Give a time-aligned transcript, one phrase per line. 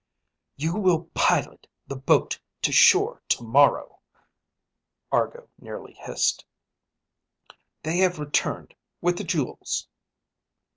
[0.63, 3.99] __"You will pilot the boat to shore tomorrow,"
[5.11, 6.43] Argo nearly hissed.
[7.83, 9.87] "They have returned, with the jewels!"